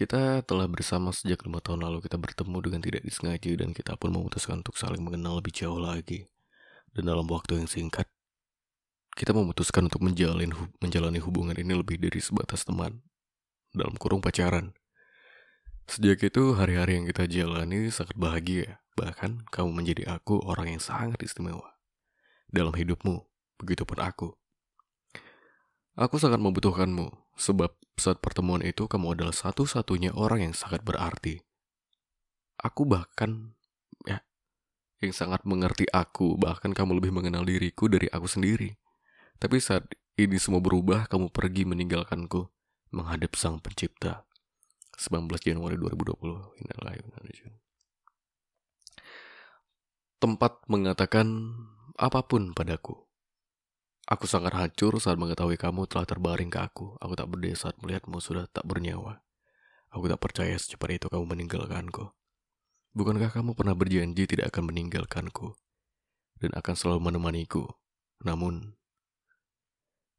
[0.00, 4.08] Kita telah bersama sejak lima tahun lalu kita bertemu dengan tidak disengaja dan kita pun
[4.16, 6.24] memutuskan untuk saling mengenal lebih jauh lagi.
[6.96, 8.08] Dan dalam waktu yang singkat,
[9.12, 13.04] kita memutuskan untuk menjalin, menjalani hubungan ini lebih dari sebatas teman.
[13.76, 14.72] Dalam kurung pacaran.
[15.84, 18.80] Sejak itu, hari-hari yang kita jalani sangat bahagia.
[18.96, 21.76] Bahkan, kamu menjadi aku orang yang sangat istimewa.
[22.48, 23.20] Dalam hidupmu,
[23.60, 24.39] begitupun aku.
[25.98, 31.42] Aku sangat membutuhkanmu, sebab saat pertemuan itu kamu adalah satu-satunya orang yang sangat berarti.
[32.62, 33.58] Aku bahkan,
[34.06, 34.22] ya,
[35.02, 38.78] yang sangat mengerti aku, bahkan kamu lebih mengenal diriku dari aku sendiri.
[39.40, 42.46] Tapi saat ini semua berubah, kamu pergi meninggalkanku,
[42.94, 44.28] menghadap sang pencipta.
[45.00, 46.60] 19 Januari 2020.
[50.20, 51.56] Tempat mengatakan
[51.96, 53.09] apa pun padaku.
[54.10, 56.98] Aku sangat hancur saat mengetahui kamu telah terbaring ke aku.
[56.98, 59.22] Aku tak berdaya saat melihatmu sudah tak bernyawa.
[59.94, 62.10] Aku tak percaya secepat itu kamu meninggalkanku.
[62.90, 65.54] Bukankah kamu pernah berjanji tidak akan meninggalkanku
[66.42, 67.70] dan akan selalu menemaniku?
[68.26, 68.74] Namun,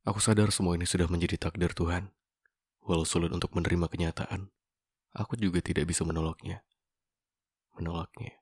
[0.08, 2.16] aku sadar semua ini sudah menjadi takdir Tuhan.
[2.88, 4.56] Walau sulit untuk menerima kenyataan,
[5.12, 6.64] aku juga tidak bisa menolaknya.
[7.76, 8.40] Menolaknya.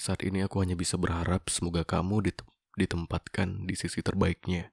[0.00, 2.32] Saat ini aku hanya bisa berharap semoga kamu
[2.76, 4.72] ditempatkan di sisi terbaiknya.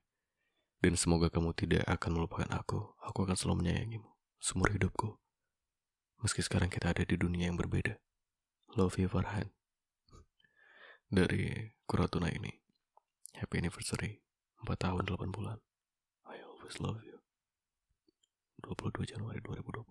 [0.79, 2.95] Dan semoga kamu tidak akan melupakan aku.
[3.03, 4.09] Aku akan selalu menyayangimu.
[4.39, 5.19] Seumur hidupku.
[6.23, 7.99] Meski sekarang kita ada di dunia yang berbeda.
[8.79, 9.51] Love you Farhan.
[11.12, 12.53] Dari Kuratuna ini.
[13.35, 14.23] Happy anniversary.
[14.63, 15.59] 4 tahun 8 bulan.
[16.27, 17.19] I always love you.
[18.63, 19.83] 22 Januari 2020.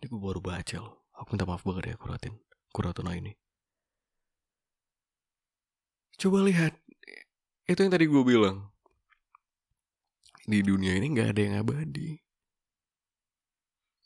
[0.00, 1.08] Ini gue baru baca loh.
[1.16, 2.34] Aku minta maaf banget ya Kuratin.
[2.72, 3.32] Kuratuna ini.
[6.18, 6.81] Coba lihat.
[7.72, 8.68] Itu yang tadi gue bilang.
[10.44, 12.20] Di dunia ini gak ada yang abadi.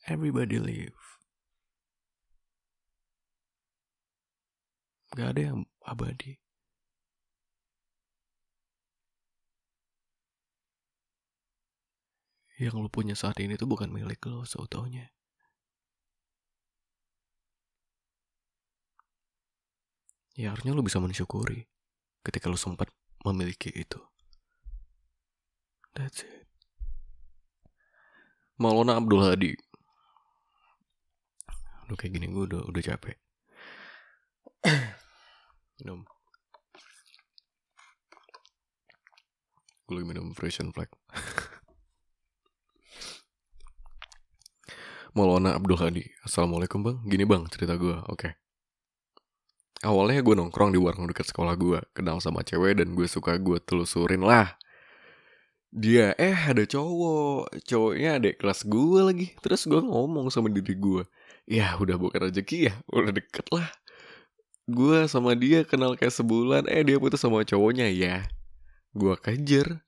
[0.07, 1.03] Everybody live.
[5.19, 6.39] Gak ada yang abadi.
[12.63, 15.11] Yang lo punya saat ini tuh bukan milik lo seutuhnya.
[20.39, 21.67] Ya harusnya lo bisa mensyukuri
[22.23, 22.95] ketika lu sempat
[23.27, 23.99] memiliki itu.
[25.97, 26.47] That's it.
[28.57, 29.53] Maulana Abdul Hadi.
[31.87, 33.19] Aduh kayak gini gue udah udah capek.
[35.83, 36.07] minum.
[39.87, 40.89] Gue lagi minum Frisian Flag.
[45.17, 46.05] Maulana Abdul Hadi.
[46.23, 46.97] Assalamualaikum bang.
[47.05, 47.99] Gini bang cerita gue.
[48.09, 48.33] Oke.
[48.33, 48.46] Okay
[49.85, 53.61] awalnya gue nongkrong di warung dekat sekolah gue kenal sama cewek dan gue suka gue
[53.61, 54.57] telusurin lah.
[55.75, 57.61] Dia eh ada cowok.
[57.69, 59.27] Cowoknya ada kelas gue lagi.
[59.45, 61.05] Terus gue ngomong sama diri gue
[61.47, 63.71] ya udah bukan rezeki ya udah deket lah.
[64.67, 68.27] Gue sama dia kenal kayak sebulan eh dia putus sama cowoknya ya.
[68.93, 69.87] Gue kejar.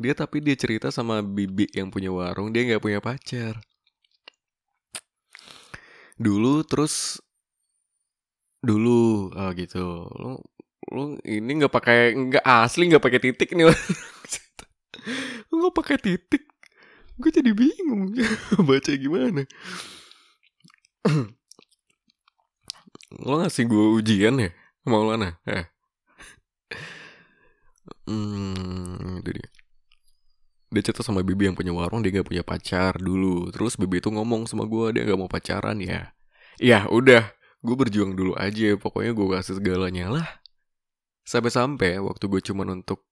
[0.00, 3.60] Dia tapi dia cerita sama bibi yang punya warung dia nggak punya pacar.
[6.16, 7.18] Dulu terus
[8.60, 10.08] dulu oh gitu.
[10.08, 10.40] Lu
[10.90, 13.68] lu ini nggak pakai nggak asli nggak pakai titik nih
[15.50, 16.44] lu nggak pakai titik.
[17.20, 18.16] Gue jadi bingung.
[18.68, 19.44] Baca gimana?
[23.26, 24.50] Lo ngasih gue ujian ya
[24.88, 25.36] Maulana?
[25.44, 25.68] Eh.
[28.08, 29.48] hmm, itu dia.
[30.70, 33.52] Dia cerita sama Bibi yang punya warung dia gak punya pacar dulu.
[33.52, 36.16] Terus Bibi itu ngomong sama gue dia gak mau pacaran ya.
[36.56, 37.28] Ya udah
[37.60, 40.28] gue berjuang dulu aja pokoknya gue kasih segalanya lah.
[41.28, 43.04] Sampai-sampai waktu gue cuman untuk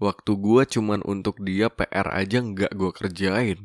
[0.00, 3.60] waktu gue cuman untuk dia PR aja nggak gue kerjain.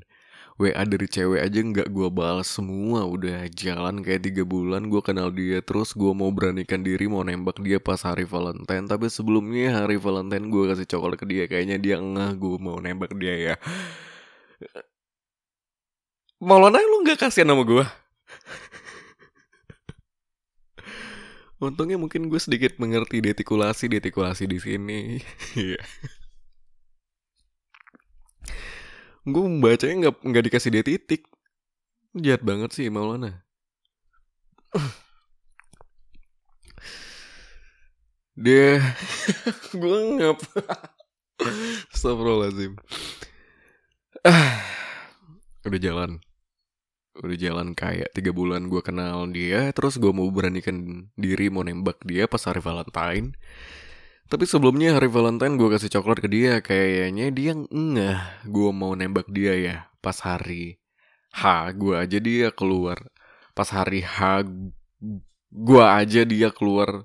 [0.59, 5.33] WA dari cewek aja nggak gue balas semua udah jalan kayak tiga bulan gue kenal
[5.33, 8.85] dia terus gue mau beranikan diri mau nembak dia pas hari Valentine.
[8.85, 13.15] Tapi sebelumnya hari Valentine gue kasih coklat ke dia kayaknya dia ngeh gue mau nembak
[13.17, 13.55] dia ya.
[16.43, 18.00] Maulana lu nggak kasihan sama gue
[21.61, 24.99] Untungnya mungkin gue sedikit mengerti detikulasi detikulasi di sini.
[25.55, 25.81] Iya.
[29.21, 31.29] gue membacanya nggak nggak dikasih dia titik.
[32.17, 33.45] Jahat banget sih Maulana.
[38.41, 38.79] dia
[39.81, 40.39] gue ngap
[41.93, 42.73] Astagfirullahaladzim
[45.67, 46.11] udah jalan
[47.19, 51.99] udah jalan kayak tiga bulan gue kenal dia terus gue mau beranikan diri mau nembak
[52.07, 53.35] dia pas hari Valentine.
[54.31, 59.27] Tapi sebelumnya hari Valentine gue kasih coklat ke dia kayaknya dia enggak gue mau nembak
[59.27, 60.79] dia ya pas hari
[61.35, 63.03] H gue aja dia keluar.
[63.51, 64.47] Pas hari H
[65.51, 67.03] gue aja dia keluar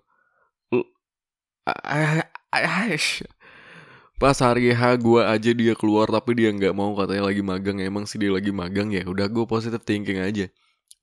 [4.17, 7.79] pas hari H gue aja dia keluar tapi dia nggak mau katanya lagi magang.
[7.81, 9.05] Emang sih dia lagi magang ya?
[9.05, 10.49] Udah gue positive thinking aja.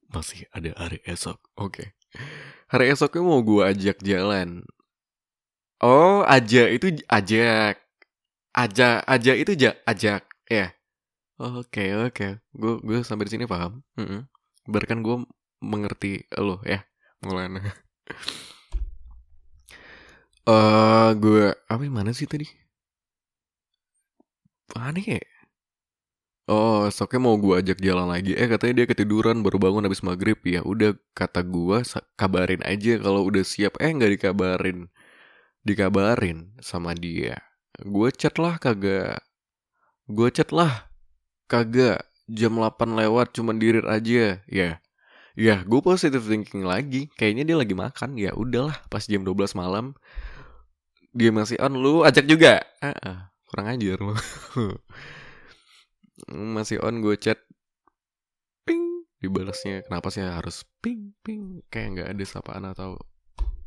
[0.10, 1.38] Masih ada hari esok.
[1.58, 1.70] Oke.
[1.70, 1.88] Okay.
[2.74, 4.66] hari esoknya mau gue ajak jalan.
[5.82, 7.78] Oh aja itu ajak.
[8.54, 10.26] Aja aja itu ja, ajak.
[10.50, 10.74] Ya.
[11.38, 12.42] Oke oke.
[12.54, 13.82] Gue gue sampai di sini paham.
[13.98, 14.22] Mm -hmm.
[14.64, 15.28] berkan gue
[15.64, 16.84] mengerti lo ya
[17.24, 17.64] Mulana
[20.44, 22.44] eh uh, gue apa mana sih tadi
[24.78, 25.24] aneh ya
[26.44, 28.36] Oh, soknya mau gue ajak jalan lagi.
[28.36, 30.36] Eh katanya dia ketiduran baru bangun habis maghrib.
[30.44, 31.80] Ya udah kata gue
[32.20, 33.80] kabarin aja kalau udah siap.
[33.80, 34.92] Eh nggak dikabarin,
[35.64, 37.40] dikabarin sama dia.
[37.80, 39.24] Gue chat lah kagak.
[40.12, 40.92] Gue chat lah
[41.48, 42.04] kagak.
[42.28, 44.44] Jam 8 lewat cuman dirit aja.
[44.44, 44.84] Ya,
[45.40, 47.08] ya gue positive thinking lagi.
[47.16, 48.20] Kayaknya dia lagi makan.
[48.20, 49.96] Ya udahlah pas jam 12 malam
[51.16, 52.68] dia masih on lu ajak juga.
[52.84, 54.18] Ah, ah kurang ajar lu.
[56.58, 57.38] masih on gue chat.
[58.66, 59.86] Ping dibalasnya.
[59.86, 61.62] Kenapa sih harus ping ping?
[61.70, 62.98] Kayak nggak ada sapaan atau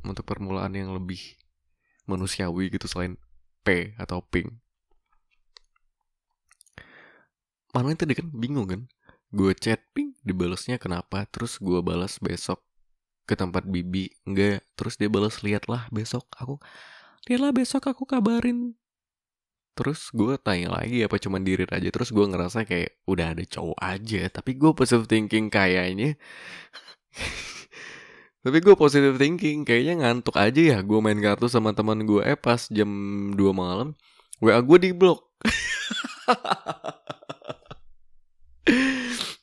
[0.03, 1.38] untuk permulaan yang lebih
[2.11, 3.14] manusiawi gitu selain
[3.62, 4.59] p atau ping.
[7.70, 8.27] Mana tadi kan?
[8.35, 8.90] Bingung kan?
[9.31, 11.31] Gue chat ping dibalasnya kenapa?
[11.31, 12.59] Terus gue balas besok
[13.22, 14.11] ke tempat bibi.
[14.27, 16.59] Enggak terus dia balas lihatlah besok aku
[17.27, 18.79] lihatlah besok aku kabarin
[19.77, 21.93] Terus gue tanya lagi apa cuman diri aja?
[21.93, 26.17] Terus gue ngerasa kayak udah ada cowok aja Tapi gue positive thinking kayaknya
[28.45, 32.41] Tapi gue positive thinking Kayaknya ngantuk aja ya Gue main kartu sama teman gue Eh
[32.41, 32.89] pas jam
[33.37, 33.93] 2 malam
[34.41, 35.29] WA gue di blok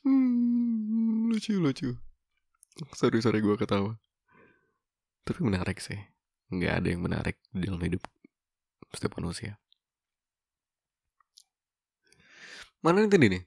[0.04, 1.94] hmm, Lucu lucu.
[2.94, 3.98] Sorry sorry gue ketawa.
[5.26, 5.98] Tapi menarik sih.
[6.50, 8.02] Nggak ada yang menarik dalam hidup
[8.94, 9.58] setiap manusia
[12.84, 13.42] mana nih tadi nih?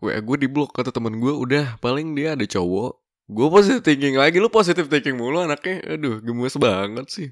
[0.00, 2.96] WA gue di blok kata temen gue udah paling dia ada cowok.
[3.28, 4.40] Gue positive thinking lagi.
[4.40, 5.84] Lu positive thinking mulu anaknya.
[5.84, 7.28] Aduh gemes banget sih.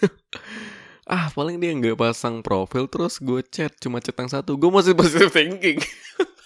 [1.10, 4.54] Ah paling dia nggak pasang profil terus gue chat cuma chat yang satu.
[4.54, 5.82] Gue masih positive thinking.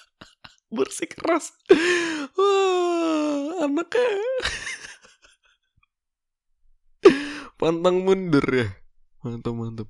[0.73, 1.53] Bersih keras.
[2.33, 4.09] Wah anaknya.
[7.61, 8.73] Pantang mundur ya.
[9.21, 9.89] Mantap mantap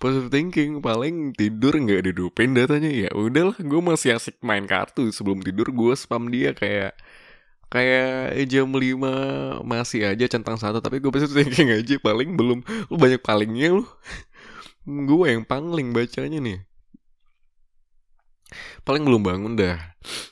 [0.00, 2.88] positive thinking paling tidur nggak didupin datanya.
[2.88, 5.12] Ya udahlah gue masih asik main kartu.
[5.12, 6.96] Sebelum tidur gue spam dia kayak
[7.70, 10.80] kayak jam 5 masih aja centang satu.
[10.80, 12.64] Tapi gue positive thinking aja paling belum.
[12.88, 13.84] Lu banyak palingnya lu.
[14.88, 16.58] Gue yang pangling bacanya nih.
[18.82, 19.78] Paling belum bangun dah.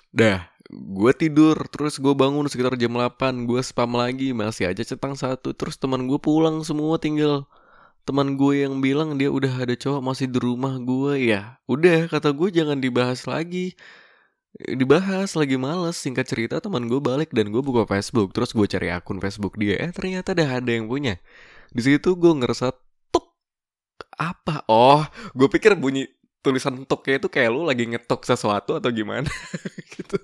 [0.08, 5.16] Dah gue tidur terus gue bangun sekitar jam 8 gue spam lagi masih aja centang
[5.16, 5.56] satu.
[5.56, 7.48] Terus teman gue pulang semua tinggal
[8.08, 12.32] teman gue yang bilang dia udah ada cowok masih di rumah gue ya udah kata
[12.32, 13.76] gue jangan dibahas lagi.
[14.56, 18.88] Dibahas lagi males singkat cerita teman gue balik dan gue buka Facebook terus gue cari
[18.88, 21.20] akun Facebook dia eh ternyata ada ada yang punya.
[21.68, 22.72] Di situ gue ngerasa
[23.12, 23.36] tuk
[24.16, 24.64] apa?
[24.72, 25.04] Oh
[25.36, 26.08] gue pikir bunyi
[26.40, 29.28] tulisan kayak itu kayak lu lagi ngetok sesuatu atau gimana?
[29.92, 30.16] Gitu.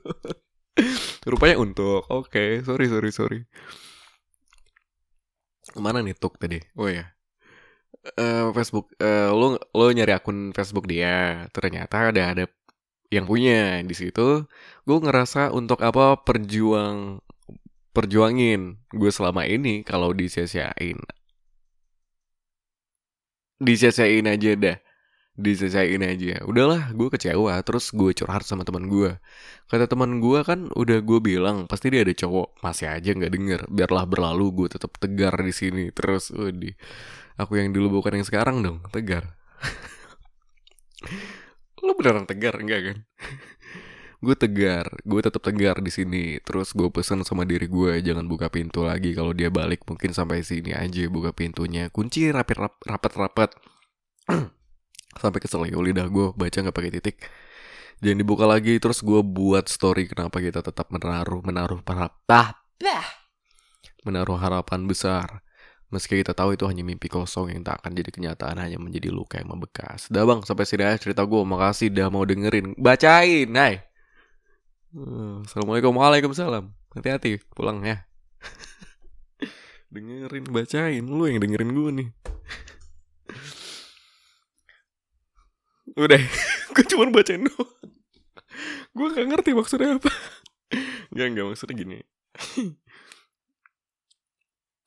[1.28, 3.40] Rupanya untuk oke okay, sorry sorry sorry.
[5.76, 6.64] Mana nih tuk tadi?
[6.80, 7.13] Oh ya
[8.18, 11.46] uh, Facebook uh, lo lo nyari akun Facebook dia.
[11.50, 12.44] Ternyata ada ada
[13.12, 14.44] yang punya di situ.
[14.86, 17.20] Gue ngerasa untuk apa perjuang
[17.94, 20.98] perjuangin gue selama ini kalau disia-siain.
[23.62, 24.76] Disia-siain aja dah
[25.34, 29.18] disia-siain aja udahlah gue kecewa terus gue curhat sama teman gue
[29.66, 33.60] kata teman gue kan udah gue bilang pasti dia ada cowok masih aja nggak denger
[33.66, 36.70] biarlah berlalu gue tetap tegar di sini terus di
[37.34, 39.34] Aku yang dulu bukan yang sekarang dong, tegar.
[41.84, 42.98] Lo beneran tegar enggak kan?
[44.24, 46.38] gue tegar, gue tetap tegar di sini.
[46.46, 50.46] Terus gue pesen sama diri gue jangan buka pintu lagi kalau dia balik mungkin sampai
[50.46, 51.90] sini aja buka pintunya.
[51.90, 53.50] Kunci rapi rap, rapat rapat.
[55.20, 57.16] sampai kesel ya lidah gue baca nggak pakai titik.
[58.02, 62.52] Jangan dibuka lagi terus gue buat story kenapa kita tetap menaruh menaruh para ah,
[64.04, 65.44] menaruh harapan besar
[65.94, 69.38] Meski kita tahu itu hanya mimpi kosong yang tak akan jadi kenyataan hanya menjadi luka
[69.38, 70.10] yang membekas.
[70.10, 71.38] Dah bang, sampai sini aja cerita gue.
[71.46, 72.74] Makasih dah mau dengerin.
[72.74, 73.78] Bacain, hai.
[74.90, 76.66] Uh, Assalamualaikum, waalaikumsalam.
[76.98, 78.02] Hati-hati, pulang ya.
[79.94, 81.06] dengerin, bacain.
[81.06, 82.08] Lu yang dengerin gue nih.
[85.94, 86.18] Udah,
[86.74, 87.70] gue cuma bacain doang.
[88.94, 90.10] gue gak ngerti maksudnya apa.
[91.14, 91.98] Gak, gak maksudnya gini.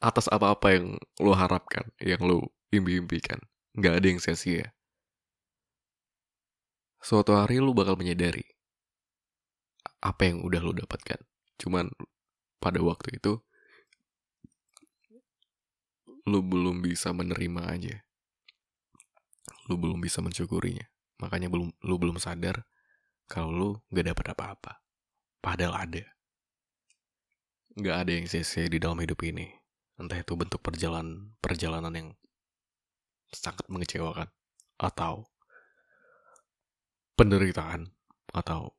[0.03, 2.37] Atas apa-apa yang lo harapkan Yang lo
[2.75, 3.39] impi-impikan
[3.79, 4.75] Gak ada yang sia-sia.
[6.99, 8.43] Suatu hari lo bakal menyadari
[10.03, 11.23] Apa yang udah lo dapatkan.
[11.55, 11.87] Cuman
[12.59, 13.39] pada waktu itu
[16.27, 17.95] Lo belum bisa menerima aja.
[19.71, 20.83] Lo belum bisa mensyukurinya
[21.17, 22.61] Makanya belum lu belum sadar
[23.25, 24.73] kalau lu gak dapat apa-apa.
[25.41, 26.03] Padahal ada.
[27.77, 29.49] Gak ada yang sia-sia di dalam hidup ini.
[29.97, 32.09] Entah itu bentuk perjalanan perjalanan yang
[33.33, 34.29] sangat mengecewakan
[34.77, 35.25] atau
[37.17, 37.89] penderitaan
[38.33, 38.77] atau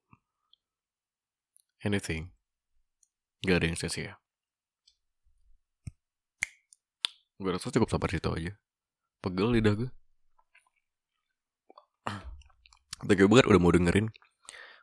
[1.83, 2.31] anything.
[3.43, 4.19] Gak ada yang sia-sia.
[7.39, 8.53] Gue rasa cukup sabar situ aja.
[9.23, 9.91] Pegel lidah gue.
[13.07, 14.11] Thank you banget udah mau dengerin.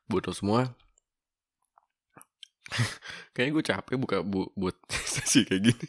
[0.08, 0.62] Buat lo semua.
[3.36, 4.76] Kayaknya gue capek buka bu buat
[5.14, 5.88] sesi kayak gini.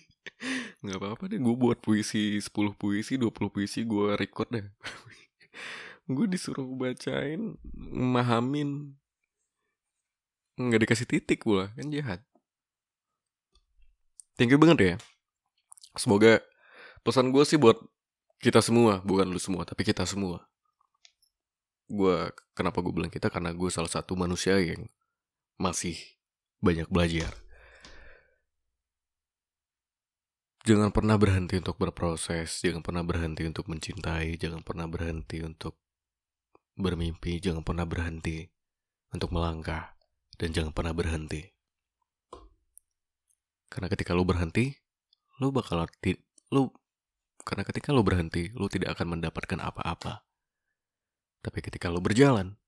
[0.83, 4.67] Gak apa-apa deh gue buat puisi 10 puisi 20 puisi gue record deh
[6.15, 8.95] Gue disuruh bacain Memahamin.
[10.59, 12.21] Gak dikasih titik pula Kan jahat.
[14.37, 14.95] Thank you banget ya.
[15.97, 16.45] Semoga
[17.07, 17.79] pesan gue sih buat
[18.43, 20.45] kita semua Bukan lu semua tapi kita semua
[21.87, 22.17] gue
[22.55, 24.91] kenapa gue bilang kita karena gue salah satu manusia yang
[25.57, 25.97] masih
[26.59, 27.33] banyak belajar.
[30.67, 35.79] Jangan pernah berhenti untuk berproses, jangan pernah berhenti untuk mencintai, jangan pernah berhenti untuk
[36.75, 38.51] bermimpi, jangan pernah berhenti
[39.15, 39.95] untuk melangkah,
[40.35, 41.47] dan jangan pernah berhenti.
[43.71, 44.75] Karena ketika lo berhenti,
[45.39, 45.87] lo bakal
[46.51, 46.63] lo
[47.47, 50.26] karena ketika lo berhenti, lo tidak akan mendapatkan apa-apa.
[51.47, 52.59] Tapi ketika lo berjalan,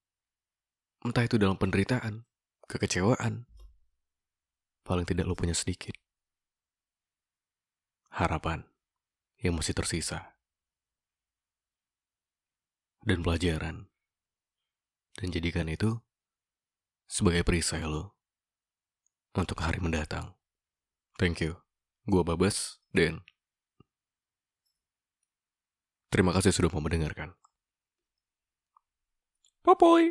[1.03, 2.23] entah itu dalam penderitaan,
[2.71, 3.51] kekecewaan,
[4.87, 5.99] paling tidak lo punya sedikit
[8.15, 8.63] harapan
[9.43, 10.39] yang masih tersisa.
[13.03, 13.91] Dan pelajaran.
[15.19, 15.99] Dan jadikan itu
[17.11, 18.15] sebagai perisai lo
[19.35, 20.39] untuk hari mendatang.
[21.19, 21.59] Thank you.
[22.07, 23.27] Gua Babas dan
[26.15, 27.35] terima kasih sudah mau mendengarkan.
[29.69, 30.11] Bye bye.